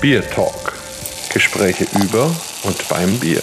[0.00, 0.74] Bier Talk.
[1.32, 2.30] Gespräche über
[2.64, 3.42] und beim Bier.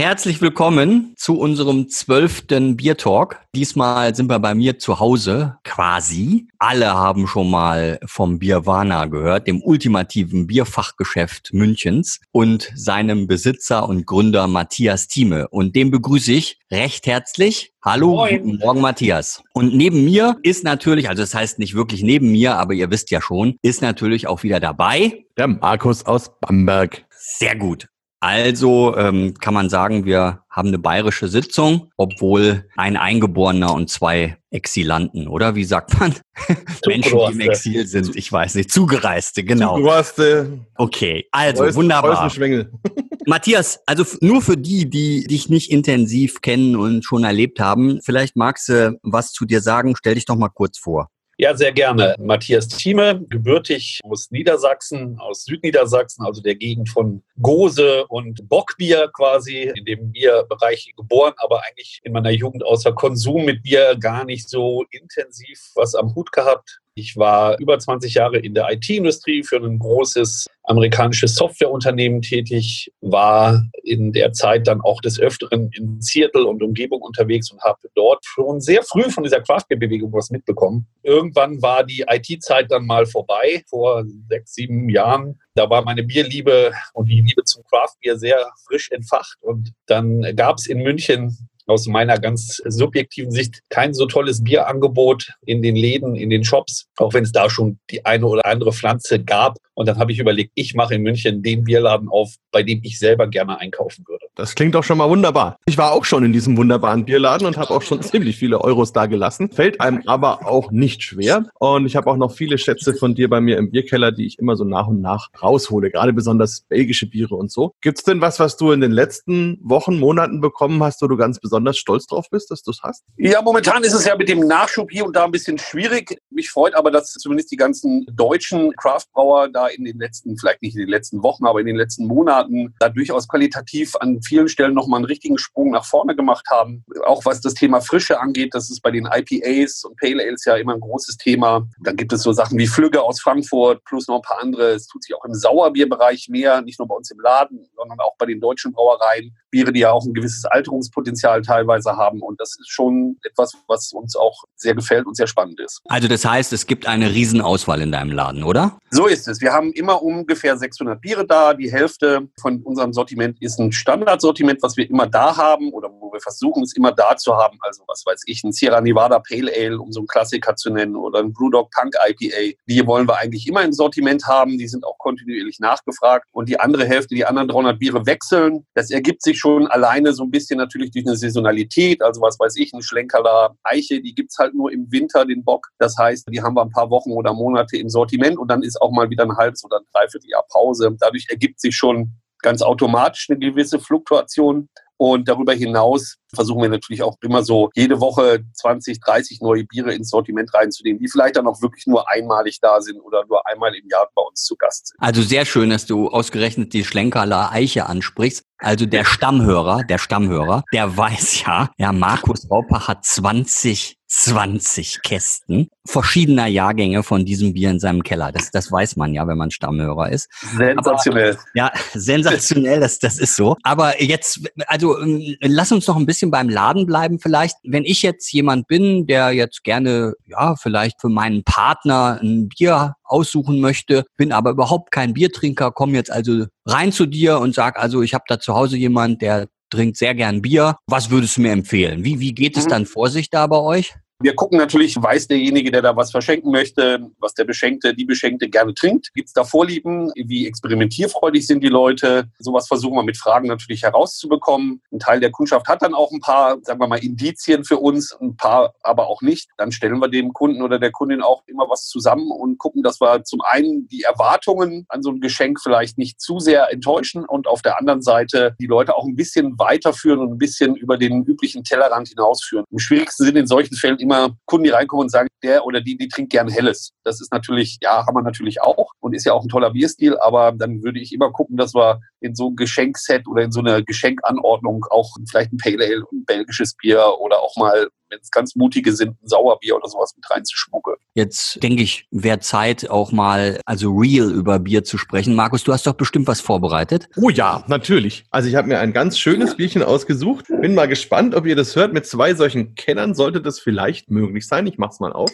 [0.00, 3.38] Herzlich willkommen zu unserem zwölften Bier Talk.
[3.54, 6.48] Diesmal sind wir bei mir zu Hause, quasi.
[6.58, 14.06] Alle haben schon mal vom Bierwana gehört, dem ultimativen Bierfachgeschäft Münchens und seinem Besitzer und
[14.06, 15.48] Gründer Matthias Thieme.
[15.48, 17.74] Und dem begrüße ich recht herzlich.
[17.84, 18.42] Hallo, Moin.
[18.42, 19.42] guten Morgen Matthias.
[19.52, 23.10] Und neben mir ist natürlich, also das heißt nicht wirklich neben mir, aber ihr wisst
[23.10, 25.26] ja schon, ist natürlich auch wieder dabei.
[25.36, 27.04] Der Markus aus Bamberg.
[27.10, 27.90] Sehr gut.
[28.20, 34.36] Also ähm, kann man sagen, wir haben eine bayerische Sitzung, obwohl ein Eingeborener und zwei
[34.50, 36.14] Exilanten, oder wie sagt man?
[36.86, 39.76] Menschen, die im Exil sind, ich weiß nicht, Zugereiste, genau.
[39.76, 40.66] Zugereiste.
[40.76, 42.30] Okay, also Preußen, wunderbar.
[43.26, 48.36] Matthias, also nur für die, die dich nicht intensiv kennen und schon erlebt haben, vielleicht
[48.36, 49.94] magst du was zu dir sagen.
[49.96, 51.08] Stell dich doch mal kurz vor.
[51.40, 52.16] Ja, sehr gerne.
[52.18, 59.72] Matthias Thieme, gebürtig aus Niedersachsen, aus Südniedersachsen, also der Gegend von Gose und Bockbier quasi,
[59.74, 64.50] in dem Bierbereich geboren, aber eigentlich in meiner Jugend außer Konsum mit Bier gar nicht
[64.50, 66.82] so intensiv was am Hut gehabt.
[66.94, 73.64] Ich war über 20 Jahre in der IT-Industrie für ein großes amerikanisches Softwareunternehmen tätig, war
[73.82, 78.24] in der Zeit dann auch des Öfteren in Seattle und Umgebung unterwegs und habe dort
[78.24, 80.86] schon sehr früh von dieser Craftbeer-Bewegung was mitbekommen.
[81.02, 85.40] Irgendwann war die IT-Zeit dann mal vorbei, vor sechs, sieben Jahren.
[85.54, 89.38] Da war meine Bierliebe und die Liebe zum Craftbier sehr frisch entfacht.
[89.40, 95.32] Und dann gab es in München aus meiner ganz subjektiven Sicht kein so tolles Bierangebot
[95.46, 98.72] in den Läden, in den Shops, auch wenn es da schon die eine oder andere
[98.72, 99.56] Pflanze gab.
[99.74, 102.98] Und dann habe ich überlegt, ich mache in München den Bierladen auf, bei dem ich
[102.98, 104.26] selber gerne einkaufen würde.
[104.34, 105.56] Das klingt doch schon mal wunderbar.
[105.66, 108.92] Ich war auch schon in diesem wunderbaren Bierladen und habe auch schon ziemlich viele Euros
[108.92, 109.50] da gelassen.
[109.50, 111.46] Fällt einem aber auch nicht schwer.
[111.58, 114.38] Und ich habe auch noch viele Schätze von dir bei mir im Bierkeller, die ich
[114.38, 115.90] immer so nach und nach raushole.
[115.90, 117.72] Gerade besonders belgische Biere und so.
[117.80, 121.16] Gibt es denn was, was du in den letzten Wochen, Monaten bekommen hast, wo du
[121.16, 123.04] ganz besonders stolz drauf bist, dass du es hast?
[123.16, 126.18] Ja, momentan ist es ja mit dem Nachschub hier und da ein bisschen schwierig.
[126.30, 130.74] Mich freut aber, dass zumindest die ganzen deutschen Craftbrauer da in den letzten, vielleicht nicht
[130.74, 134.74] in den letzten Wochen, aber in den letzten Monaten da durchaus qualitativ an vielen Stellen
[134.74, 136.84] nochmal einen richtigen Sprung nach vorne gemacht haben.
[137.04, 140.56] Auch was das Thema Frische angeht, das ist bei den IPAs und Pale Ales ja
[140.56, 141.66] immer ein großes Thema.
[141.82, 144.70] Dann gibt es so Sachen wie Flügge aus Frankfurt plus noch ein paar andere.
[144.70, 148.16] Es tut sich auch im Sauerbierbereich mehr, nicht nur bei uns im Laden, sondern auch
[148.18, 149.36] bei den deutschen Brauereien.
[149.50, 152.20] Biere, die ja auch ein gewisses Alterungspotenzial teilweise haben.
[152.22, 155.80] Und das ist schon etwas, was uns auch sehr gefällt und sehr spannend ist.
[155.88, 158.78] Also das heißt, es gibt eine Riesenauswahl in deinem Laden, oder?
[158.90, 159.40] So ist es.
[159.40, 161.54] Wir haben immer ungefähr 600 Biere da.
[161.54, 166.12] Die Hälfte von unserem Sortiment ist ein Standardsortiment, was wir immer da haben oder wo
[166.12, 167.58] wir versuchen, es immer da zu haben.
[167.60, 170.96] Also was weiß ich, ein Sierra Nevada Pale Ale, um so einen Klassiker zu nennen,
[170.96, 172.56] oder ein Brewdog Punk IPA.
[172.66, 174.58] Die wollen wir eigentlich immer im Sortiment haben.
[174.58, 176.26] Die sind auch kontinuierlich nachgefragt.
[176.32, 178.66] Und die andere Hälfte, die anderen 300 Biere wechseln.
[178.74, 182.02] Das ergibt sich schon alleine so ein bisschen natürlich durch eine Saisonalität.
[182.02, 185.42] Also was weiß ich, ein Schlenkerler Eiche, die gibt es halt nur im Winter, den
[185.44, 185.68] Bock.
[185.78, 188.80] Das heißt, die haben wir ein paar Wochen oder Monate im Sortiment und dann ist
[188.80, 190.96] auch mal wieder ein halbes oder ein Dreivierteljahr Pause.
[191.00, 192.12] Dadurch ergibt sich schon
[192.42, 194.68] ganz automatisch eine gewisse Fluktuation.
[195.00, 199.94] Und darüber hinaus versuchen wir natürlich auch immer so jede Woche 20, 30 neue Biere
[199.94, 203.74] ins Sortiment reinzunehmen, die vielleicht dann auch wirklich nur einmalig da sind oder nur einmal
[203.74, 204.98] im Jahr bei uns zu Gast sind.
[205.00, 208.44] Also sehr schön, dass du ausgerechnet die Schlenkerler Eiche ansprichst.
[208.58, 215.68] Also der Stammhörer, der Stammhörer, der weiß ja, ja, Markus Raupach hat 20 20 Kästen
[215.86, 218.32] verschiedener Jahrgänge von diesem Bier in seinem Keller.
[218.32, 220.28] Das, das weiß man ja, wenn man Stammhörer ist.
[220.56, 221.34] Sensationell.
[221.34, 223.56] Aber, ja, sensationell, das, das ist so.
[223.62, 227.56] Aber jetzt, also ähm, lass uns noch ein bisschen beim Laden bleiben vielleicht.
[227.62, 232.94] Wenn ich jetzt jemand bin, der jetzt gerne, ja, vielleicht für meinen Partner ein Bier
[233.04, 237.78] aussuchen möchte, bin aber überhaupt kein Biertrinker, komme jetzt also rein zu dir und sag
[237.78, 240.76] also, ich habe da zu Hause jemand, der trinkt sehr gern Bier.
[240.86, 242.04] Was würdest du mir empfehlen?
[242.04, 242.70] Wie, wie geht es mhm.
[242.70, 243.94] dann vor sich da bei euch?
[244.22, 248.50] Wir gucken natürlich, weiß derjenige, der da was verschenken möchte, was der Beschenkte, die Beschenkte
[248.50, 249.14] gerne trinkt.
[249.14, 250.12] Gibt es da Vorlieben?
[250.14, 252.28] Wie experimentierfreudig sind die Leute?
[252.38, 254.82] Sowas versuchen wir mit Fragen natürlich herauszubekommen.
[254.92, 258.12] Ein Teil der Kundschaft hat dann auch ein paar, sagen wir mal, Indizien für uns,
[258.20, 259.48] ein paar aber auch nicht.
[259.56, 263.00] Dann stellen wir dem Kunden oder der Kundin auch immer was zusammen und gucken, dass
[263.00, 267.46] wir zum einen die Erwartungen an so ein Geschenk vielleicht nicht zu sehr enttäuschen und
[267.46, 271.24] auf der anderen Seite die Leute auch ein bisschen weiterführen und ein bisschen über den
[271.24, 272.66] üblichen Tellerrand hinausführen.
[272.70, 275.96] Im schwierigsten sind in solchen Fällen immer Kunden, die reinkommen und sagen, der oder die,
[275.96, 276.92] die trinkt gern Helles.
[277.04, 280.18] Das ist natürlich, ja, haben wir natürlich auch und ist ja auch ein toller Bierstil,
[280.18, 283.60] aber dann würde ich immer gucken, dass wir in so ein Geschenkset oder in so
[283.60, 288.30] eine Geschenkanordnung auch vielleicht ein Pale Ale, ein belgisches Bier oder auch mal wenn es
[288.30, 290.96] ganz mutige sind, ein Sauerbier oder sowas mit reinzuschmuggeln.
[291.14, 295.34] Jetzt denke ich, wäre Zeit auch mal, also real über Bier zu sprechen.
[295.34, 297.08] Markus, du hast doch bestimmt was vorbereitet.
[297.16, 298.24] Oh ja, natürlich.
[298.30, 300.46] Also ich habe mir ein ganz schönes Bierchen ausgesucht.
[300.48, 301.92] Bin mal gespannt, ob ihr das hört.
[301.92, 304.66] Mit zwei solchen Kennern sollte das vielleicht möglich sein.
[304.66, 305.30] Ich mach's mal auf.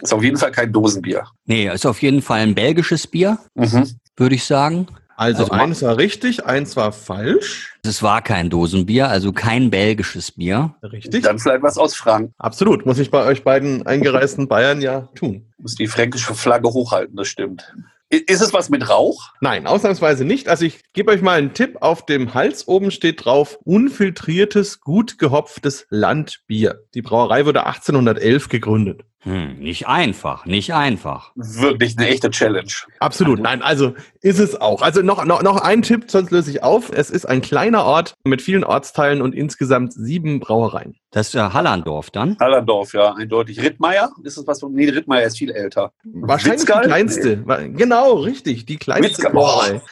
[0.00, 1.24] Ist auf jeden Fall kein Dosenbier.
[1.44, 3.98] Nee, ist auf jeden Fall ein belgisches Bier, Mhm.
[4.16, 4.86] würde ich sagen.
[5.18, 7.76] Also, Also eins war richtig, eins war falsch.
[7.82, 10.76] Es war kein Dosenbier, also kein belgisches Bier.
[10.80, 11.24] Richtig.
[11.24, 12.30] Dann vielleicht was aus Frank.
[12.38, 12.86] Absolut.
[12.86, 15.52] Muss ich bei euch beiden eingereisten Bayern ja tun.
[15.58, 17.74] Muss die fränkische Flagge hochhalten, das stimmt.
[18.10, 19.32] Ist es was mit Rauch?
[19.40, 20.48] Nein, ausnahmsweise nicht.
[20.48, 21.78] Also ich gebe euch mal einen Tipp.
[21.80, 26.80] Auf dem Hals oben steht drauf unfiltriertes, gut gehopftes Landbier.
[26.94, 29.02] Die Brauerei wurde 1811 gegründet.
[29.22, 31.32] Hm, nicht einfach, nicht einfach.
[31.34, 32.72] Wirklich eine echte Challenge.
[33.00, 33.40] Absolut.
[33.40, 34.82] Nein, also ist es auch.
[34.82, 36.90] Also noch, noch, noch ein Tipp, sonst löse ich auf.
[36.92, 40.96] Es ist ein kleiner Ort mit vielen Ortsteilen und insgesamt sieben Brauereien.
[41.10, 42.36] Das ist ja Hallandorf dann.
[42.38, 43.62] Hallandorf, ja, eindeutig.
[43.62, 44.10] Rittmeier?
[44.22, 44.72] Ist es was von.
[44.72, 45.92] Nee, Rittmeier ist viel älter.
[46.04, 46.82] Wahrscheinlich Witzgal?
[46.82, 47.36] die kleinste.
[47.74, 48.66] Genau, richtig.
[48.66, 49.30] Die kleinste.
[49.30, 49.80] Brauerei.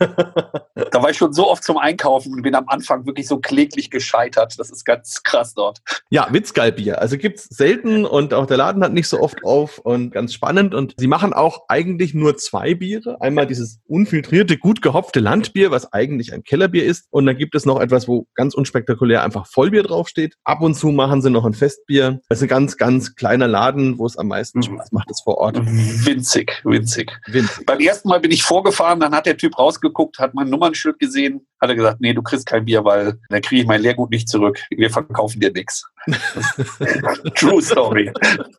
[0.90, 3.90] Da war ich schon so oft zum Einkaufen und bin am Anfang wirklich so kläglich
[3.90, 4.58] gescheitert.
[4.58, 5.80] Das ist ganz krass dort.
[6.08, 7.00] Ja, Witzgalbier.
[7.00, 10.74] Also gibt's selten und auch der Laden hat nicht so oft auf und ganz spannend.
[10.74, 13.20] Und sie machen auch eigentlich nur zwei Biere.
[13.20, 17.06] Einmal dieses unfiltrierte, gut gehopfte Landbier, was eigentlich ein Kellerbier ist.
[17.10, 20.36] Und dann gibt es noch etwas, wo ganz unspektakulär einfach Vollbier draufsteht.
[20.44, 22.20] Ab und zu machen sie noch ein Festbier.
[22.28, 24.62] Das ist ein ganz, ganz kleiner Laden, wo es am meisten Mhm.
[24.64, 25.58] Spaß macht, es vor Ort.
[26.06, 27.12] Winzig, winzig.
[27.26, 27.66] Winzig.
[27.66, 31.46] Beim ersten Mal bin ich vorgefahren, dann hat der Typ rausgeguckt, hat mein Nummernschild gesehen,
[31.60, 34.28] hat er gesagt, nee, du kriegst kein Bier, weil dann kriege ich mein Leergut nicht
[34.28, 34.60] zurück.
[34.70, 35.84] Wir verkaufen dir nichts.
[37.36, 38.12] True Story.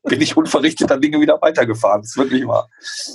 [0.03, 2.01] Bin ich unverrichteter Dinge wieder weitergefahren.
[2.01, 2.69] Das ist wirklich wahr.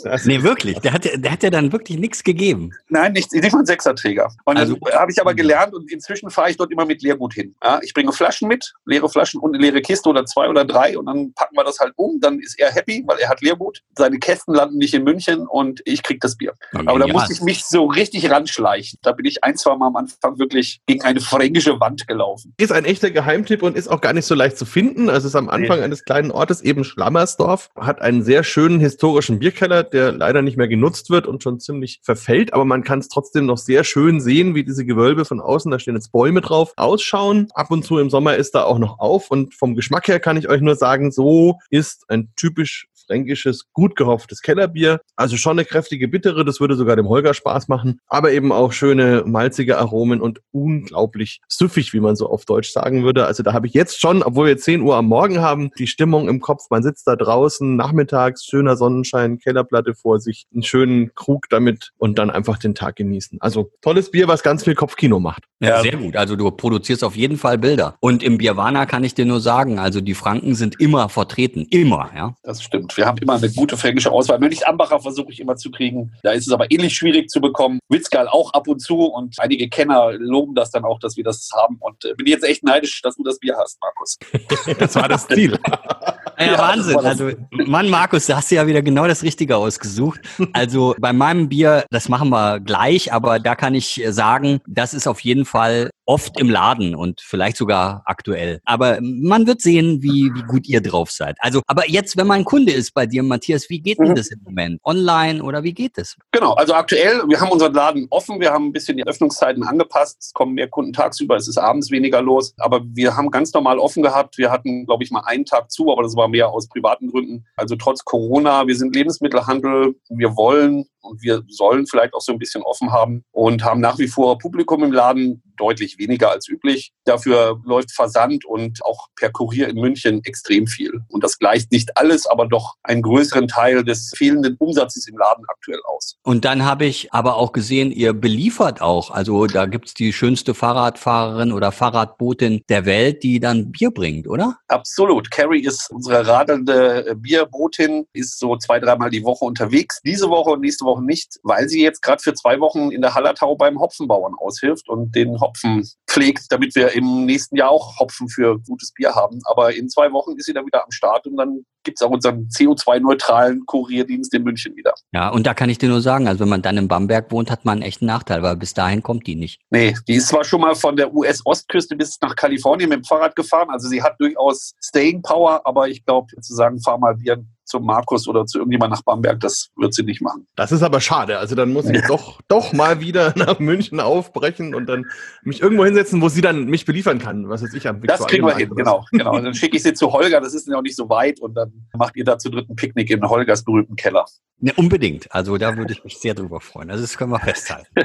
[0.05, 0.79] Das Nee, wirklich.
[0.81, 2.71] Der hat, ja- der hat ja dann wirklich nichts gegeben.
[2.89, 4.31] Nein, nicht, nicht mal ein Sechserträger.
[4.45, 7.35] Und Also- dann habe ich aber gelernt und inzwischen fahre ich dort immer mit Leergut
[7.35, 7.55] hin.
[7.63, 10.97] Ja, ich bringe Flaschen mit, leere Flaschen und eine leere Kiste oder zwei oder drei
[10.99, 12.21] und dann packen wir das halt um.
[12.21, 13.83] Dann ist er happy, weil er hat Leergut.
[13.97, 16.53] Seine Kästen landen nicht in München und ich krieg das Bier.
[16.73, 17.13] Aber da Genial.
[17.13, 18.99] musste ich mich so richtig ranschleichen.
[19.03, 22.55] Da bin ich ein, zwei Mal am Anfang wirklich gegen eine fränkische Wand gelaufen.
[22.59, 25.09] ist ein echter Geheimtipp und ist auch gar nicht so leicht zu finden.
[25.09, 29.39] Also es ist am Anfang eines kleinen Ortes eben Schlammersdorf, hat einen sehr schönen historischen
[29.39, 33.09] Bierkeller, der leider nicht mehr genutzt wird und schon ziemlich verfällt, aber man kann es
[33.09, 36.73] trotzdem noch sehr schön sehen, wie diese Gewölbe von außen, da stehen jetzt Bäume drauf,
[36.77, 37.49] ausschauen.
[37.55, 40.37] Ab und zu im Sommer ist da auch noch auf und vom Geschmack her kann
[40.37, 45.01] ich euch nur sagen, so ist ein typisch fränkisches, gut gehopftes Kellerbier.
[45.17, 48.73] Also schon eine kräftige Bittere, das würde sogar dem Holger Spaß machen, aber eben auch
[48.73, 53.27] schöne malzige Aromen und unglaublich süffig, wie man so auf Deutsch sagen würde.
[53.27, 56.29] Also da habe ich jetzt schon, obwohl wir 10 Uhr am Morgen haben, die Stimmung
[56.29, 56.65] im Kopf.
[56.71, 62.19] Man sitzt da draußen, nachmittags, schöner Sonnenschein, Kellerplatte vor sich, einen schönen Krug damit und
[62.19, 63.39] dann einfach den Tag genießen.
[63.41, 65.45] Also tolles Bier, was ganz viel Kopfkino macht.
[65.61, 66.17] Ja, sehr gut.
[66.17, 67.97] Also du produzierst auf jeden Fall Bilder.
[68.01, 71.67] Und im Bierwana kann ich dir nur sagen, also die Franken sind immer vertreten.
[71.71, 72.35] Immer, ja.
[72.43, 72.96] Das stimmt.
[72.97, 74.39] Wir haben immer eine gute fränkische Auswahl.
[74.39, 76.13] Mönchs-Ambacher versuche ich immer zu kriegen.
[76.23, 77.79] Da ist es aber ähnlich schwierig zu bekommen.
[77.89, 81.51] Witzgal auch ab und zu und einige Kenner loben das dann auch, dass wir das
[81.55, 81.77] haben.
[81.81, 84.19] Und äh, bin jetzt echt neidisch, dass du das Bier hast, Markus.
[84.79, 85.59] Das war das Ziel.
[86.39, 86.97] Ja, Ja, Wahnsinn.
[86.99, 90.21] Also, Mann, Markus, da hast du ja wieder genau das Richtige ausgesucht.
[90.53, 95.07] Also bei meinem Bier, das machen wir gleich, aber da kann ich sagen, das ist
[95.07, 98.61] auf jeden Fall oft im Laden und vielleicht sogar aktuell.
[98.65, 101.37] Aber man wird sehen, wie, wie gut ihr drauf seid.
[101.41, 104.15] Also, aber jetzt, wenn man Kunde ist bei dir, Matthias, wie geht denn Mhm.
[104.15, 104.81] das im Moment?
[104.85, 106.15] Online oder wie geht das?
[106.31, 110.19] Genau, also aktuell, wir haben unseren Laden offen, wir haben ein bisschen die Öffnungszeiten angepasst.
[110.21, 112.55] Es kommen mehr Kunden tagsüber, es ist abends weniger los.
[112.59, 114.39] Aber wir haben ganz normal offen gehabt.
[114.39, 117.47] Wir hatten, glaube ich, mal einen Tag zu, aber das war mehr aus privaten Gründen.
[117.57, 122.39] Also trotz Corona, wir sind Lebensmittelhandel, wir wollen und wir sollen vielleicht auch so ein
[122.39, 126.93] bisschen offen haben und haben nach wie vor Publikum im Laden, deutlich weniger als üblich.
[127.05, 131.01] Dafür läuft Versand und auch per Kurier in München extrem viel.
[131.09, 135.45] Und das gleicht nicht alles, aber doch einen größeren Teil des fehlenden Umsatzes im Laden
[135.49, 136.17] aktuell aus.
[136.23, 139.11] Und dann habe ich aber auch gesehen, ihr beliefert auch.
[139.11, 144.59] Also da gibt's die schönste Fahrradfahrerin oder Fahrradbotin der Welt, die dann Bier bringt, oder?
[144.69, 145.31] Absolut.
[145.31, 150.01] Carrie ist unsere radelnde Bierbotin, ist so zwei, dreimal die Woche unterwegs.
[150.05, 153.15] Diese Woche und nächste Woche nicht, weil sie jetzt gerade für zwei Wochen in der
[153.15, 158.29] Hallertau beim Hopfenbauern aushilft und den Hopfen pflegt, damit wir im nächsten Jahr auch Hopfen
[158.29, 159.41] für gutes Bier haben.
[159.45, 162.49] Aber in zwei Wochen ist sie dann wieder am Start und dann gibt's auch unseren
[162.49, 164.93] CO2-neutralen Kurierdienst in München wieder.
[165.13, 167.51] Ja, und da kann ich dir nur sagen, also wenn man dann in Bamberg wohnt,
[167.51, 169.61] hat man einen echten Nachteil, weil bis dahin kommt die nicht.
[169.71, 173.35] Nee, die ist zwar schon mal von der US-Ostküste bis nach Kalifornien mit dem Fahrrad
[173.35, 177.43] gefahren, also sie hat durchaus Staying Power, aber ich glaube, zu sagen, fahr mal Bier
[177.67, 180.47] zum Markus oder zu irgendjemand nach Bamberg, das wird sie nicht machen.
[180.55, 181.39] Das ist aber schade.
[181.39, 185.07] Also dann muss ich doch, doch mal wieder nach München aufbrechen und dann
[185.43, 187.49] mich irgendwo hinsetzen, wo sie dann mich beliefern kann.
[187.49, 189.05] Was weiß ich am Das kriegen wir hin, genau.
[189.11, 189.39] genau.
[189.39, 191.76] Dann schicke ich sie zu Holger, das ist ja auch nicht so weit und dann
[191.95, 194.27] macht ihr da zu dritten Picknick in Holgers berühmten Keller.
[194.59, 195.31] Ne, unbedingt.
[195.35, 196.91] Also da würde ich mich sehr drüber freuen.
[196.91, 197.89] Also das können wir festhalten.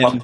[0.00, 0.22] ähm,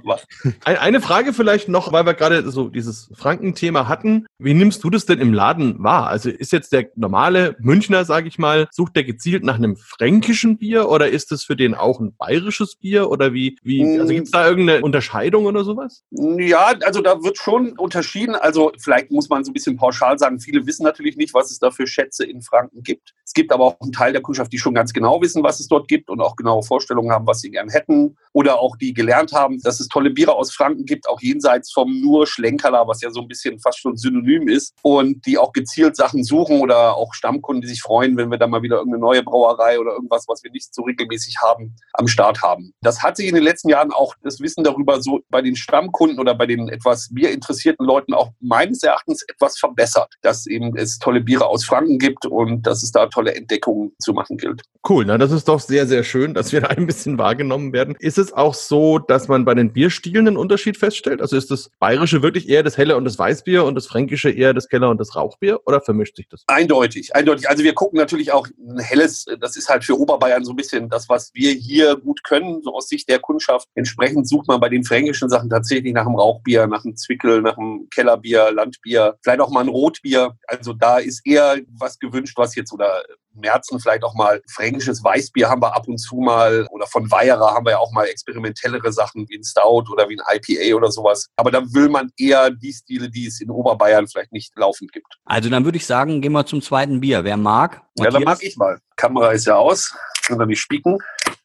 [0.65, 4.27] eine Frage vielleicht noch, weil wir gerade so dieses Franken-Thema hatten.
[4.39, 6.07] Wie nimmst du das denn im Laden wahr?
[6.07, 10.57] Also ist jetzt der normale Münchner, sage ich mal, sucht der gezielt nach einem fränkischen
[10.57, 14.27] Bier oder ist es für den auch ein bayerisches Bier oder wie, wie also gibt
[14.27, 16.05] es da irgendeine Unterscheidung oder sowas?
[16.11, 18.37] Ja, also da wird schon unterschieden.
[18.37, 21.59] Also vielleicht muss man so ein bisschen pauschal sagen, viele wissen natürlich nicht, was es
[21.59, 23.15] da für Schätze in Franken gibt.
[23.25, 25.72] Es gibt aber auch einen Teil der Kundschaft, die schon ganz genau wissen, was es
[25.73, 28.17] dort gibt und auch genaue Vorstellungen haben, was sie gern hätten.
[28.33, 32.01] Oder auch die gelernt haben, dass es tolle Biere aus Franken gibt, auch jenseits vom
[32.01, 34.75] nur Schlenkerler, was ja so ein bisschen fast schon synonym ist.
[34.83, 38.47] Und die auch gezielt Sachen suchen oder auch Stammkunden, die sich freuen, wenn wir da
[38.47, 42.43] mal wieder irgendeine neue Brauerei oder irgendwas, was wir nicht so regelmäßig haben, am Start
[42.43, 42.73] haben.
[42.81, 46.19] Das hat sich in den letzten Jahren auch das Wissen darüber so bei den Stammkunden
[46.19, 51.21] oder bei den etwas bierinteressierten Leuten auch meines Erachtens etwas verbessert, dass eben es tolle
[51.21, 54.63] Biere aus Franken gibt und dass es da tolle Entdeckungen zu machen gilt.
[54.89, 57.97] Cool, na das ist doch sehr, sehr schön, dass wir da ein bisschen wahrgenommen werden.
[57.99, 61.21] Ist es auch so, dass man bei den Bierstilen einen Unterschied feststellt?
[61.21, 64.55] Also ist das Bayerische wirklich eher das Helle und das Weißbier und das Fränkische eher
[64.55, 66.45] das Keller und das Rauchbier oder vermischt sich das?
[66.47, 67.49] Eindeutig, eindeutig.
[67.49, 70.89] Also wir gucken natürlich auch ein helles, das ist halt für Oberbayern so ein bisschen
[70.89, 73.69] das, was wir hier gut können, so aus Sicht der Kundschaft.
[73.75, 77.57] Entsprechend sucht man bei den fränkischen Sachen tatsächlich nach einem Rauchbier, nach einem Zwickel, nach
[77.57, 80.37] einem Kellerbier, Landbier, vielleicht auch mal ein Rotbier.
[80.47, 83.03] Also da ist eher was gewünscht, was jetzt oder
[83.35, 87.55] Märzen vielleicht auch mal fränkisches Weißbier haben wir ab und zu mal oder von Weyerer
[87.55, 90.91] haben wir ja auch mal experimentellere Sachen wie ein Stout oder wie ein IPA oder
[90.91, 91.29] sowas.
[91.37, 95.07] Aber da will man eher die Stile, die es in Oberbayern vielleicht nicht laufend gibt.
[95.25, 97.23] Also dann würde ich sagen, gehen wir zum zweiten Bier.
[97.23, 97.83] Wer mag?
[97.99, 98.81] Ja, dann mag ich mal.
[98.97, 99.95] Kamera ist ja aus.
[100.27, 100.99] Können wir nicht spieken.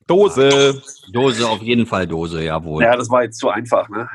[0.07, 0.81] Dose.
[1.11, 2.83] Dose, auf jeden Fall Dose, jawohl.
[2.83, 4.09] Ja, das war jetzt zu einfach, ne?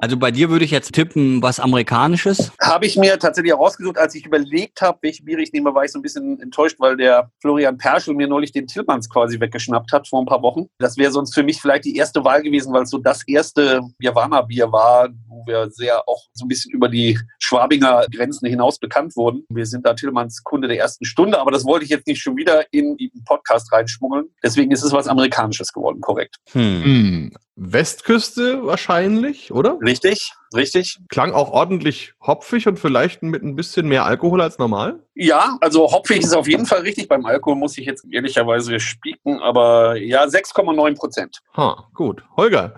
[0.00, 2.52] Also bei dir würde ich jetzt tippen, was Amerikanisches.
[2.60, 5.84] Habe ich mir tatsächlich auch rausgesucht, als ich überlegt habe, welche Bier ich nehme, war
[5.84, 9.92] ich so ein bisschen enttäuscht, weil der Florian Perschel mir neulich den Tillmanns quasi weggeschnappt
[9.92, 10.66] hat vor ein paar Wochen.
[10.78, 13.80] Das wäre sonst für mich vielleicht die erste Wahl gewesen, weil es so das erste
[14.00, 19.16] Javana-Bier war, wo wir sehr auch so ein bisschen über die Schwabinger Grenzen hinaus bekannt
[19.16, 19.44] wurden.
[19.48, 22.36] Wir sind da Tillmanns Kunde der ersten Stunde, aber das wollte ich jetzt nicht schon
[22.36, 24.26] wieder in den Podcast reinschmuggeln.
[24.44, 26.36] Deswegen ist es was Amerikanisches geworden, korrekt.
[26.52, 26.84] Hm.
[26.84, 27.32] Hm.
[27.60, 29.78] Westküste wahrscheinlich, oder?
[29.88, 30.98] Richtig, richtig.
[31.08, 35.02] Klang auch ordentlich hopfig und vielleicht mit ein bisschen mehr Alkohol als normal?
[35.20, 37.08] Ja, also hopfig ist auf jeden Fall richtig.
[37.08, 41.40] Beim Alkohol muss ich jetzt ehrlicherweise spieken, aber ja, 6,9 Prozent.
[41.56, 42.22] Ha, gut.
[42.36, 42.72] Holger?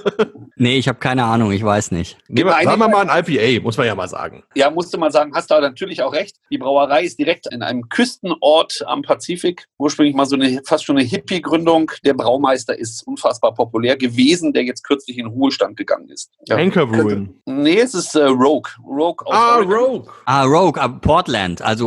[0.54, 2.16] nee, ich habe keine Ahnung, ich weiß nicht.
[2.28, 4.44] Gehen wir, sagen wir mal ein IPA, muss man ja mal sagen.
[4.54, 6.36] Ja, musste mal sagen, hast du natürlich auch recht.
[6.52, 9.66] Die Brauerei ist direkt in einem Küstenort am Pazifik.
[9.76, 11.90] Ursprünglich mal so eine fast schon eine Hippie-Gründung.
[12.04, 16.30] Der Braumeister ist unfassbar populär gewesen, der jetzt kürzlich in Ruhestand gegangen ist.
[16.46, 16.54] Ja.
[16.54, 17.34] Anchor Brewing.
[17.46, 18.70] Nee, es ist äh, Rogue.
[18.86, 19.74] Rogue aus ah, Oregon.
[19.74, 20.12] Rogue.
[20.26, 21.79] Ah, Rogue, Portland, also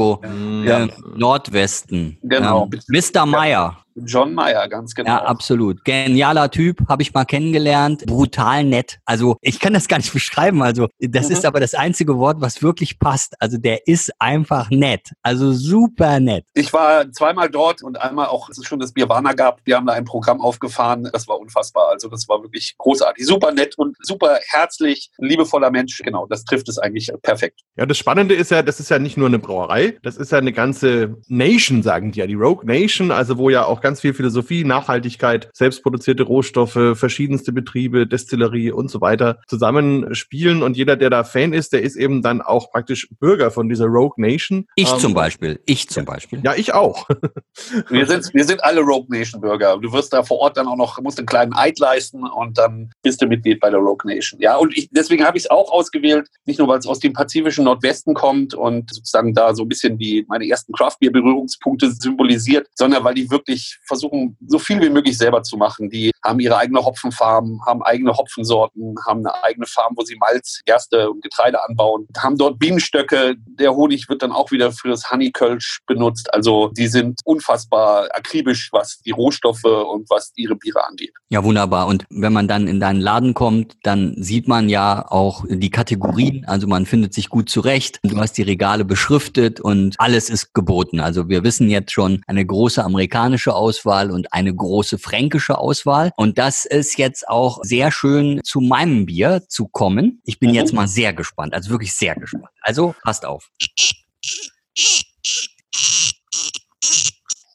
[0.66, 0.86] ja.
[0.86, 2.18] äh, Nordwesten.
[2.24, 2.70] Genau.
[2.72, 3.26] Ähm, Mr.
[3.26, 3.83] Meyer.
[3.96, 5.10] John Mayer, ganz genau.
[5.10, 5.84] Ja, absolut.
[5.86, 8.06] Genialer Typ, habe ich mal kennengelernt.
[8.06, 9.00] Brutal nett.
[9.06, 10.62] Also ich kann das gar nicht beschreiben.
[10.64, 11.34] Also das mhm.
[11.34, 13.36] ist aber das einzige Wort, was wirklich passt.
[13.40, 15.12] Also der ist einfach nett.
[15.22, 16.46] Also super nett.
[16.54, 19.62] Ich war zweimal dort und einmal auch, es ist schon das Bierwana gab.
[19.66, 21.10] Wir haben da ein Programm aufgefahren.
[21.12, 21.90] Das war unfassbar.
[21.92, 23.26] Also das war wirklich großartig.
[23.26, 26.02] Super nett und super herzlich, liebevoller Mensch.
[26.04, 27.62] Genau, das trifft es eigentlich perfekt.
[27.76, 29.98] Ja, das Spannende ist ja, das ist ja nicht nur eine Brauerei.
[30.02, 32.28] Das ist ja eine ganze Nation, sagen die ja.
[32.28, 38.08] Die Rogue Nation, also wo ja auch ganz viel Philosophie, Nachhaltigkeit, selbstproduzierte Rohstoffe, verschiedenste Betriebe,
[38.08, 40.64] Destillerie und so weiter zusammenspielen.
[40.64, 43.86] Und jeder, der da Fan ist, der ist eben dann auch praktisch Bürger von dieser
[43.86, 44.68] Rogue Nation.
[44.76, 45.60] Ich ähm, zum Beispiel.
[45.66, 46.42] Ich zum Beispiel.
[46.44, 47.08] Ja, ich auch.
[47.90, 49.78] wir, sind, wir sind alle Rogue Nation Bürger.
[49.78, 52.92] Du wirst da vor Ort dann auch noch, musst einen kleinen Eid leisten und dann
[53.04, 54.40] bist du Mitglied bei der Rogue Nation.
[54.40, 57.14] Ja, und ich, deswegen habe ich es auch ausgewählt, nicht nur, weil es aus dem
[57.14, 61.92] pazifischen Nordwesten kommt und sozusagen da so ein bisschen die, meine ersten Craft Beer Berührungspunkte
[61.92, 65.90] symbolisiert, sondern weil die wirklich versuchen, so viel wie möglich selber zu machen.
[65.90, 70.62] Die haben ihre eigene Hopfenfarm, haben eigene Hopfensorten, haben eine eigene Farm, wo sie Malz,
[70.66, 73.36] Gerste und Getreide anbauen, haben dort Bienenstöcke.
[73.60, 76.34] Der Honig wird dann auch wieder für das Honeycölsch benutzt.
[76.34, 81.14] Also die sind unfassbar akribisch, was die Rohstoffe und was ihre Biere angeht.
[81.30, 81.88] Ja, wunderbar.
[81.88, 86.46] Und wenn man dann in deinen Laden kommt, dann sieht man ja auch die Kategorien.
[86.46, 88.00] Also man findet sich gut zurecht.
[88.04, 91.00] Du hast die Regale beschriftet und alles ist geboten.
[91.00, 96.12] Also wir wissen jetzt schon eine große amerikanische Auswahl und eine große fränkische Auswahl.
[96.18, 100.22] Und das ist jetzt auch sehr schön zu meinem Bier zu kommen.
[100.26, 100.56] Ich bin mhm.
[100.56, 102.50] jetzt mal sehr gespannt, also wirklich sehr gespannt.
[102.62, 103.50] Also passt auf.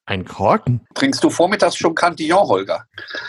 [0.07, 0.81] Ein Korken?
[0.95, 2.85] Trinkst du vormittags schon Cantillon, Holger?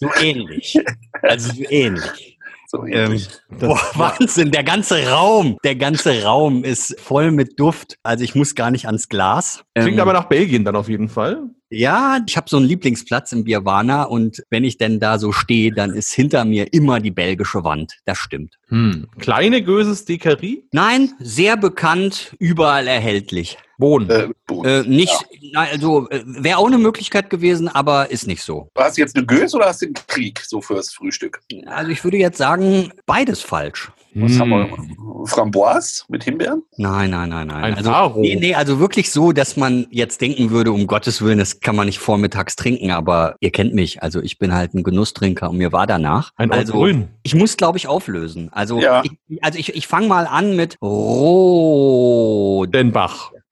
[0.00, 0.78] so ähnlich.
[1.20, 2.38] Also so ähnlich.
[2.72, 3.28] So Ähm, ähnlich.
[3.50, 7.98] boah, Wahnsinn, der ganze Raum, der ganze Raum ist voll mit Duft.
[8.02, 9.64] Also ich muss gar nicht ans Glas.
[9.74, 11.42] Klingt Ähm, aber nach Belgien dann auf jeden Fall.
[11.74, 15.72] Ja, ich habe so einen Lieblingsplatz im Bierwana und wenn ich denn da so stehe,
[15.72, 17.94] dann ist hinter mir immer die belgische Wand.
[18.04, 18.58] Das stimmt.
[18.68, 19.08] Hm.
[19.18, 20.64] Kleine Göses Dekarie?
[20.72, 23.56] Nein, sehr bekannt, überall erhältlich.
[23.78, 24.10] Bohnen.
[24.10, 25.14] Äh, du Äh, nicht,
[25.54, 28.68] nein, also äh, wäre auch eine Möglichkeit gewesen, aber ist nicht so.
[28.76, 31.40] hast jetzt eine Gös oder hast du einen Krieg so fürs Frühstück?
[31.64, 33.90] Also ich würde jetzt sagen, beides falsch.
[34.14, 34.40] Was Hm.
[34.40, 34.68] haben wir?
[35.26, 36.62] Framboise mit Himbeeren?
[36.76, 37.64] Nein, nein, nein, nein.
[37.64, 38.20] Ein also, Faro.
[38.20, 41.76] nee, nee, also wirklich so, dass man jetzt denken würde, um Gottes Willen, das kann
[41.76, 44.02] man nicht vormittags trinken, aber ihr kennt mich.
[44.02, 46.32] Also ich bin halt ein Genusstrinker und mir war danach.
[46.36, 47.08] Ein also, Grün.
[47.22, 48.48] Ich muss, glaube ich, auflösen.
[48.52, 49.02] Also Ja.
[49.04, 52.68] ich, also ich, ich fange mal an mit Rot.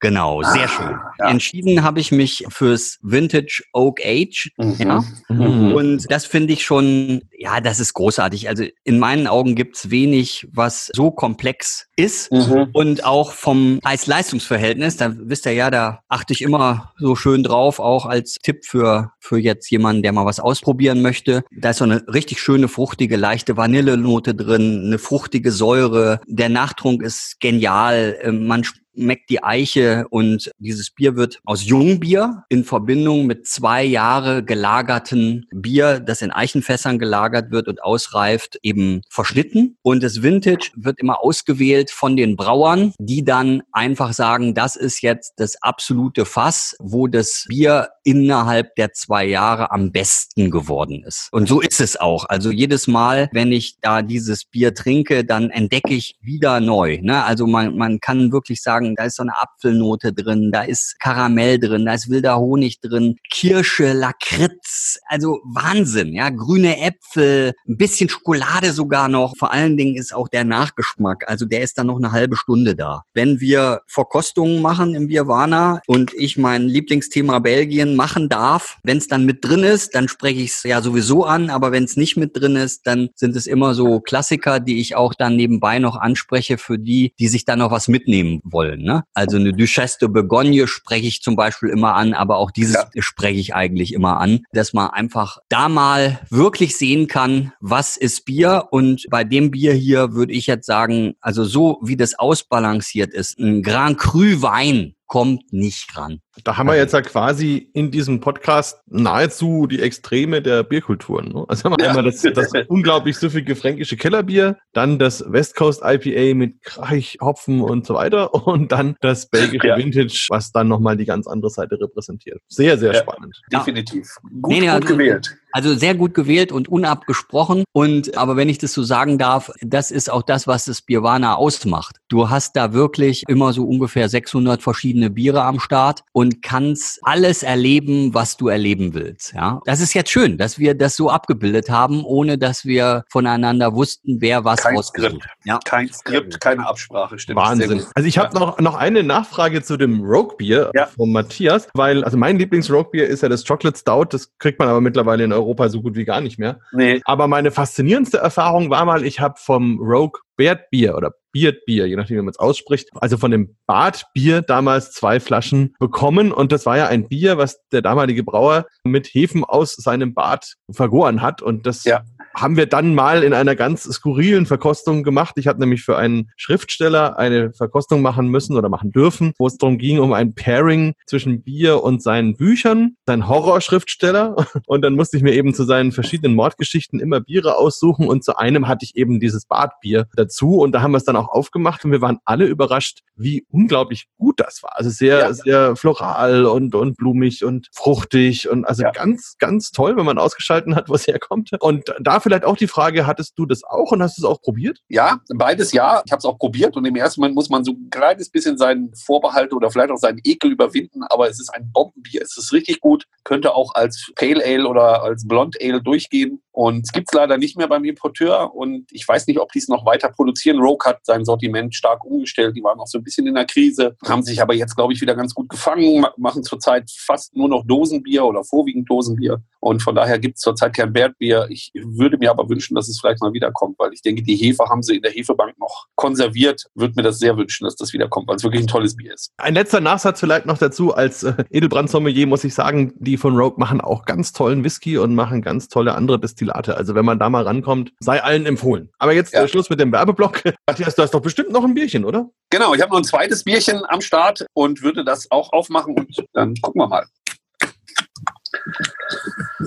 [0.01, 0.99] Genau, sehr Ah, schön.
[1.19, 1.29] ja.
[1.29, 4.49] Entschieden habe ich mich fürs Vintage Oak Age.
[4.79, 5.03] Ja.
[5.29, 5.73] Mhm.
[5.73, 8.49] Und das finde ich schon, ja, das ist großartig.
[8.49, 12.31] Also in meinen Augen gibt's wenig, was so komplex ist.
[12.31, 12.69] Mhm.
[12.73, 17.79] Und auch vom Preis-Leistungs-Verhältnis, da wisst ihr ja, da achte ich immer so schön drauf,
[17.79, 21.43] auch als Tipp für, für jetzt jemanden, der mal was ausprobieren möchte.
[21.55, 26.21] Da ist so eine richtig schöne, fruchtige, leichte Vanillenote drin, eine fruchtige Säure.
[26.25, 28.17] Der Nachtrunk ist genial.
[28.23, 28.63] Ähm, Man
[28.95, 35.47] schmeckt die Eiche und dieses Bier wird aus Jungbier in Verbindung mit zwei Jahre gelagerten
[35.53, 39.77] Bier, das in Eichenfässern gelagert wird und ausreift, eben verschnitten.
[39.81, 45.01] Und das Vintage wird immer ausgewählt von den Brauern, die dann einfach sagen, das ist
[45.01, 51.29] jetzt das absolute Fass, wo das Bier innerhalb der zwei Jahre am besten geworden ist.
[51.31, 52.25] Und so ist es auch.
[52.25, 56.99] Also jedes Mal, wenn ich da dieses Bier trinke, dann entdecke ich wieder neu.
[57.01, 57.23] Ne?
[57.23, 61.59] Also man, man kann wirklich sagen, da ist so eine Apfelnote drin, da ist Karamell
[61.59, 68.09] drin, da ist wilder Honig drin, Kirsche, Lakritz, also Wahnsinn, ja, grüne Äpfel, ein bisschen
[68.09, 69.35] Schokolade sogar noch.
[69.37, 72.75] Vor allen Dingen ist auch der Nachgeschmack, also der ist dann noch eine halbe Stunde
[72.75, 73.03] da.
[73.13, 79.07] Wenn wir Verkostungen machen im Bierwana und ich mein Lieblingsthema Belgien machen darf, wenn es
[79.07, 82.17] dann mit drin ist, dann spreche ich es ja sowieso an, aber wenn es nicht
[82.17, 85.95] mit drin ist, dann sind es immer so Klassiker, die ich auch dann nebenbei noch
[85.95, 88.70] anspreche für die, die sich dann noch was mitnehmen wollen.
[88.77, 89.03] Ne?
[89.13, 92.89] Also eine Duchesse de Bourgogne spreche ich zum Beispiel immer an, aber auch dieses Ja.
[92.99, 98.25] spreche ich eigentlich immer an, dass man einfach da mal wirklich sehen kann, was ist
[98.25, 103.13] Bier und bei dem Bier hier würde ich jetzt sagen, also so wie das ausbalanciert
[103.13, 106.21] ist, ein Grand Cru Wein kommt nicht ran.
[106.45, 111.33] Da haben wir jetzt ja quasi in diesem Podcast nahezu die Extreme der Bierkulturen.
[111.33, 111.43] Ne?
[111.49, 111.89] Also haben wir Ja.
[111.89, 117.59] einmal das, das unglaublich süffige fränkische Kellerbier, dann das West Coast IPA mit Kreich, Hopfen
[117.59, 119.77] und so weiter und dann das belgische Ja.
[119.77, 122.39] Vintage, was dann nochmal die ganz andere Seite repräsentiert.
[122.47, 123.01] Sehr, sehr Ja.
[123.01, 123.37] spannend.
[123.51, 124.07] Definitiv.
[124.41, 125.35] Gut, Nee, nee, gut also- gewählt.
[125.51, 127.63] Also sehr gut gewählt und unabgesprochen.
[127.73, 131.35] Und aber wenn ich das so sagen darf, das ist auch das, was das Bierwana
[131.35, 131.97] ausmacht.
[132.09, 137.43] Du hast da wirklich immer so ungefähr 600 verschiedene Biere am Start und kannst alles
[137.43, 139.33] erleben, was du erleben willst.
[139.33, 143.73] Ja, das ist jetzt schön, dass wir das so abgebildet haben, ohne dass wir voneinander
[143.73, 145.11] wussten, wer was Kein ausgesucht.
[145.11, 145.25] Skript.
[145.45, 145.59] Ja.
[145.65, 147.19] Kein Skript, keine Absprache.
[147.19, 147.37] Stimmt.
[147.39, 147.83] Wahnsinn.
[147.95, 150.87] Also ich habe noch, noch eine Nachfrage zu dem Rogue-Bier Ja.
[150.87, 154.81] von Matthias, weil also mein Lieblings-Rogue-Bier ist ja das Chocolate Stout, das kriegt man aber
[154.81, 156.59] mittlerweile in Europa so gut wie gar nicht mehr.
[156.71, 161.65] Nee, Aber meine faszinierendste Erfahrung war mal, ich habe vom Rogue Beard Bier oder Beard
[161.65, 165.75] Bier, je nachdem, wie man es ausspricht, also von dem Bad Bier damals zwei Flaschen
[165.79, 166.31] bekommen.
[166.31, 170.55] Und das war ja ein Bier, was der damalige Brauer mit Hefen aus seinem Bad
[170.71, 171.41] vergoren hat.
[171.41, 172.03] Und das Ja.
[172.33, 175.35] Haben wir dann mal in einer ganz skurrilen Verkostung gemacht.
[175.37, 179.57] Ich hatte nämlich für einen Schriftsteller eine Verkostung machen müssen oder machen dürfen, wo es
[179.57, 184.35] darum ging, um ein Pairing zwischen Bier und seinen Büchern, sein Horrorschriftsteller.
[184.67, 188.37] Und dann musste ich mir eben zu seinen verschiedenen Mordgeschichten immer Biere aussuchen und zu
[188.37, 191.83] einem hatte ich eben dieses Badbier dazu und da haben wir es dann auch aufgemacht
[191.83, 194.77] und wir waren alle überrascht, wie unglaublich gut das war.
[194.77, 195.33] Also sehr, Ja.
[195.33, 198.91] sehr floral und, und blumig und fruchtig und also Ja.
[198.91, 201.49] ganz, ganz toll, wenn man ausgeschalten hat, wo es herkommt.
[201.59, 204.79] Und da vielleicht auch die Frage, hattest du das auch und hast es auch probiert?
[204.87, 206.01] Ja, beides ja.
[206.05, 208.57] Ich habe es auch probiert und im ersten Moment muss man so ein kleines bisschen
[208.57, 212.21] seinen Vorbehalt oder vielleicht auch seinen Ekel überwinden, aber es ist ein Bombenbier.
[212.21, 216.41] Es ist richtig gut, könnte auch als Pale Ale oder als Blond Ale durchgehen.
[216.53, 219.59] Und es gibt es leider nicht mehr beim Importeur und ich weiß nicht, ob die
[219.59, 220.59] es noch weiter produzieren.
[220.59, 222.57] Rogue hat sein Sortiment stark umgestellt.
[222.57, 224.99] Die waren auch so ein bisschen in der Krise, haben sich aber jetzt, glaube ich,
[224.99, 229.41] wieder ganz gut gefangen, ma- machen zurzeit fast nur noch Dosenbier oder vorwiegend Dosenbier.
[229.61, 231.47] Und von daher gibt es zurzeit kein Bergbier.
[231.49, 234.35] Ich würde würde mir aber wünschen, dass es vielleicht mal wiederkommt, weil ich denke, die
[234.35, 236.65] Hefe haben sie in der Hefebank noch konserviert.
[236.75, 239.31] Würde mir das sehr wünschen, dass das wiederkommt, weil es wirklich ein tolles Bier ist.
[239.37, 240.93] Ein letzter Nachsatz vielleicht noch dazu.
[240.93, 245.15] Als äh, Edelbrand-Sommelier muss ich sagen, die von Rogue machen auch ganz tollen Whisky und
[245.15, 246.75] machen ganz tolle andere Destillate.
[246.75, 248.89] Also wenn man da mal rankommt, sei allen empfohlen.
[248.99, 249.43] Aber jetzt ja.
[249.43, 250.41] äh, Schluss mit dem Werbeblock.
[250.67, 252.29] Matthias, du hast doch bestimmt noch ein Bierchen, oder?
[252.49, 256.23] Genau, ich habe noch ein zweites Bierchen am Start und würde das auch aufmachen und
[256.33, 257.05] dann gucken wir mal.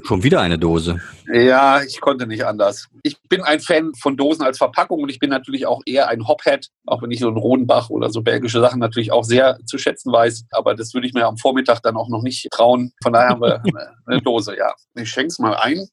[0.04, 1.00] Schon wieder eine Dose.
[1.33, 2.88] Ja, ich konnte nicht anders.
[3.02, 6.29] Ich bin ein Fan von Dosen als Verpackung und ich bin natürlich auch eher ein
[6.29, 9.77] Hophead, auch wenn ich so einen Rodenbach oder so belgische Sachen natürlich auch sehr zu
[9.77, 10.44] schätzen weiß.
[10.53, 12.92] Aber das würde ich mir am Vormittag dann auch noch nicht trauen.
[13.03, 13.61] Von daher haben wir
[14.07, 14.73] eine Dose, ja.
[14.94, 15.88] Ich schenke es mal ein.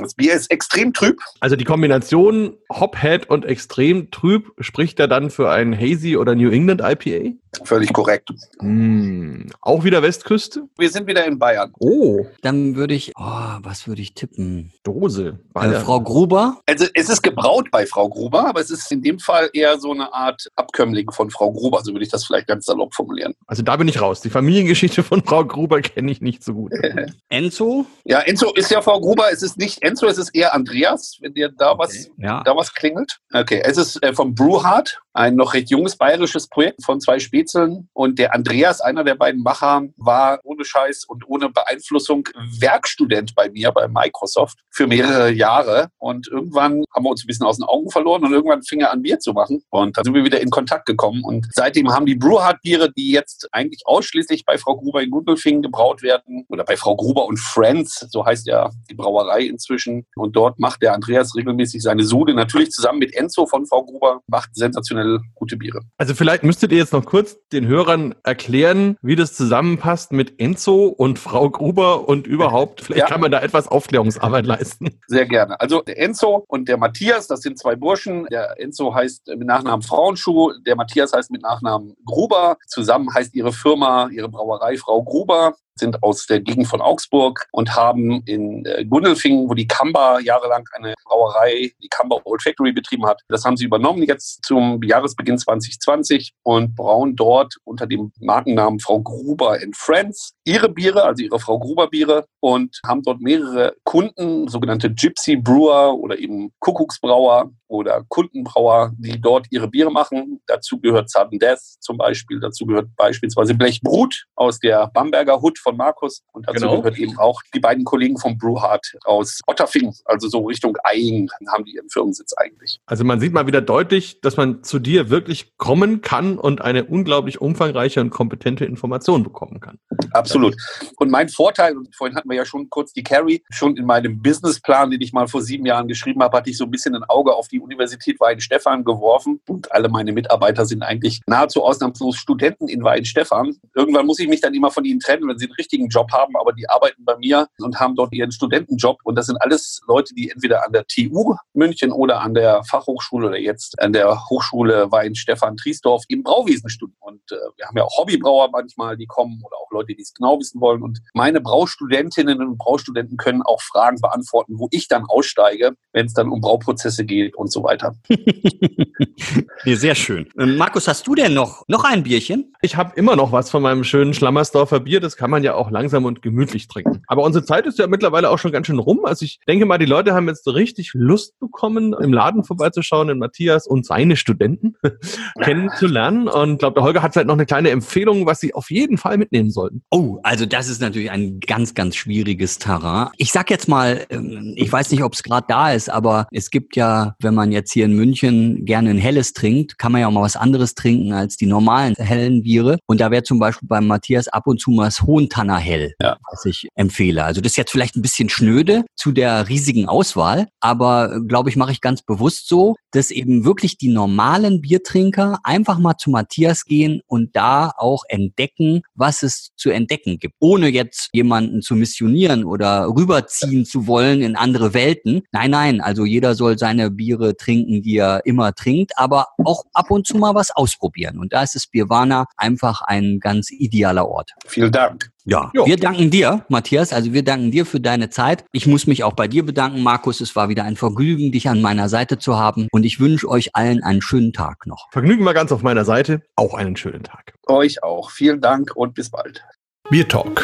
[0.00, 1.20] Das Bier ist extrem trüb.
[1.40, 6.50] Also die Kombination Hophead und extrem trüb spricht er dann für ein Hazy oder New
[6.50, 7.36] England IPA?
[7.64, 8.30] Völlig korrekt.
[8.60, 10.68] Mm, auch wieder Westküste?
[10.78, 11.72] Wir sind wieder in Bayern.
[11.80, 12.24] Oh.
[12.42, 14.72] Dann würde ich, oh, was würde ich tippen?
[14.84, 15.40] Dose.
[15.54, 16.29] Äh, Frau Gruber?
[16.66, 19.92] Also es ist gebraut bei Frau Gruber, aber es ist in dem Fall eher so
[19.92, 23.34] eine Art Abkömmling von Frau Gruber, so würde ich das vielleicht ganz salopp formulieren.
[23.46, 24.20] Also da bin ich raus.
[24.20, 26.72] Die Familiengeschichte von Frau Gruber kenne ich nicht so gut.
[27.28, 27.86] Enzo?
[28.04, 29.32] Ja, Enzo ist ja Frau Gruber.
[29.32, 31.78] Es ist nicht Enzo, es ist eher Andreas, wenn dir da okay.
[31.78, 32.42] was, ja.
[32.44, 33.18] da was klingelt.
[33.32, 37.88] Okay, es ist äh, vom Brewhard, ein noch recht junges bayerisches Projekt von zwei Spätzeln.
[37.92, 43.50] Und der Andreas, einer der beiden Macher, war ohne Scheiß und ohne Beeinflussung Werkstudent bei
[43.50, 45.88] mir bei Microsoft für mehrere Jahre.
[45.98, 48.92] Und irgendwann haben wir uns ein bisschen aus den Augen verloren und irgendwann fing er
[48.92, 49.62] an, Bier zu machen.
[49.70, 51.22] Und dann sind wir wieder in Kontakt gekommen.
[51.24, 56.02] Und seitdem haben die Brewhard-Biere, die jetzt eigentlich ausschließlich bei Frau Gruber in Gundelfingen gebraut
[56.02, 60.06] werden, oder bei Frau Gruber und Friends, so heißt ja die Brauerei inzwischen.
[60.16, 64.20] Und dort macht der Andreas regelmäßig seine Sude, natürlich zusammen mit Enzo von Frau Gruber,
[64.26, 65.80] macht sensationell gute Biere.
[65.98, 70.86] Also vielleicht müsstet ihr jetzt noch kurz den Hörern erklären, wie das zusammenpasst mit Enzo
[70.86, 72.80] und Frau Gruber und überhaupt.
[72.90, 73.06] Vielleicht ja.
[73.06, 74.98] kann man da etwas Aufklärungsarbeit leisten.
[75.06, 75.60] Sehr gerne.
[75.60, 78.26] Also der Enzo und der Matthias, das sind zwei Burschen.
[78.30, 82.56] Der Enzo heißt mit Nachnamen Frauenschuh, der Matthias heißt mit Nachnamen Gruber.
[82.66, 87.74] Zusammen heißt ihre Firma, ihre Brauerei Frau Gruber sind aus der Gegend von Augsburg und
[87.74, 93.06] haben in äh, Gundelfingen, wo die Kamba jahrelang eine Brauerei, die Kamba Old Factory betrieben
[93.06, 98.78] hat, das haben sie übernommen jetzt zum Jahresbeginn 2020 und brauen dort unter dem Markennamen
[98.78, 104.48] Frau Gruber Friends ihre Biere, also ihre Frau Gruber Biere und haben dort mehrere Kunden,
[104.48, 110.40] sogenannte Gypsy Brewer oder eben Kuckucksbrauer oder Kundenbrauer, die dort ihre Biere machen.
[110.46, 115.76] Dazu gehört Sudden Death zum Beispiel, dazu gehört beispielsweise Blechbrut aus der Bamberger Hut von
[115.76, 116.76] Markus und dazu genau.
[116.78, 121.64] gehört eben auch die beiden Kollegen vom Brewhard aus Otterfing, also so Richtung Eying haben
[121.64, 122.80] die ihren Firmensitz eigentlich.
[122.86, 126.84] Also man sieht mal wieder deutlich, dass man zu dir wirklich kommen kann und eine
[126.84, 129.78] unglaublich umfangreiche und kompetente Information bekommen kann.
[130.10, 130.56] Absolut.
[130.96, 134.20] Und mein Vorteil, und vorhin hatten wir ja schon kurz die Carrie, schon in meinem
[134.20, 137.04] Businessplan, den ich mal vor sieben Jahren geschrieben habe, hatte ich so ein bisschen ein
[137.04, 142.68] Auge auf die Universität Weihenstephan geworfen und alle meine Mitarbeiter sind eigentlich nahezu ausnahmslos Studenten
[142.68, 143.56] in Weihenstephan.
[143.74, 146.36] Irgendwann muss ich mich dann immer von ihnen trennen, wenn sie einen richtigen Job haben,
[146.36, 150.14] aber die arbeiten bei mir und haben dort ihren Studentenjob und das sind alles Leute,
[150.14, 154.90] die entweder an der TU München oder an der Fachhochschule oder jetzt an der Hochschule
[154.90, 156.96] Weihenstephan Triesdorf im Brauwesen studieren.
[157.00, 160.14] Und äh, wir haben ja auch Hobbybrauer manchmal, die kommen oder auch Leute, die es
[160.14, 160.82] genau wissen wollen.
[160.82, 166.14] Und meine Braustudentinnen und Braustudenten können auch Fragen beantworten, wo ich dann aussteige, wenn es
[166.14, 167.94] dann um Brauprozesse geht und so weiter.
[169.64, 170.26] nee, sehr schön.
[170.38, 172.52] Ähm, Markus, hast du denn noch, noch ein Bierchen?
[172.62, 175.00] Ich habe immer noch was von meinem schönen Schlammersdorfer Bier.
[175.00, 177.02] Das kann man ja auch langsam und gemütlich trinken.
[177.06, 179.04] Aber unsere Zeit ist ja mittlerweile auch schon ganz schön rum.
[179.04, 183.18] Also ich denke mal, die Leute haben jetzt richtig Lust bekommen, im Laden vorbeizuschauen, den
[183.18, 184.76] Matthias und seine Studenten
[185.42, 186.28] kennenzulernen.
[186.28, 188.98] Und ich glaube, der Holger hat vielleicht noch eine kleine Empfehlung, was sie auf jeden
[188.98, 189.82] Fall mitnehmen sollten.
[189.90, 193.08] Oh, also das ist natürlich ein ganz, ganz schwieriges Terrain.
[193.16, 196.50] Ich sag jetzt mal, ähm, ich weiß nicht, ob es gerade da ist, aber es
[196.50, 200.08] gibt ja, wenn man jetzt hier in München gerne ein helles trinkt, kann man ja
[200.08, 202.78] auch mal was anderes trinken als die normalen hellen Biere.
[202.86, 206.16] Und da wäre zum Beispiel beim Matthias ab und zu mal das Hohentanner Hell, ja.
[206.30, 207.24] was ich empfehle.
[207.24, 211.56] Also das ist jetzt vielleicht ein bisschen schnöde zu der riesigen Auswahl, aber glaube ich,
[211.56, 216.64] mache ich ganz bewusst so, dass eben wirklich die normalen Biertrinker einfach mal zu Matthias
[216.64, 222.44] gehen und da auch entdecken, was es zu entdecken gibt, ohne jetzt jemanden zu missionieren
[222.44, 225.22] oder rüberziehen zu wollen in andere Welten.
[225.32, 229.90] Nein, nein, also jeder soll seine Biere trinken, die er immer trinkt, aber auch ab
[229.90, 231.18] und zu mal was ausprobieren.
[231.18, 234.32] Und da ist das Birwana einfach ein ganz idealer Ort.
[234.46, 235.10] Vielen Dank.
[235.24, 235.66] Ja, jo.
[235.66, 236.92] wir danken dir, Matthias.
[236.92, 238.44] Also wir danken dir für deine Zeit.
[238.52, 240.20] Ich muss mich auch bei dir bedanken, Markus.
[240.20, 242.68] Es war wieder ein Vergnügen, dich an meiner Seite zu haben.
[242.72, 244.88] Und ich wünsche euch allen einen schönen Tag noch.
[244.90, 246.22] Vergnügen wir ganz auf meiner Seite.
[246.36, 247.34] Auch einen schönen Tag.
[247.46, 248.10] Euch auch.
[248.10, 249.44] Vielen Dank und bis bald.
[249.90, 250.42] Bier Talk,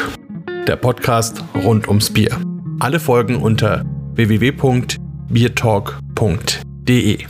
[0.67, 2.39] der Podcast rund ums Bier.
[2.79, 6.67] Alle Folgen unter www.biertalk.de.
[6.87, 7.27] de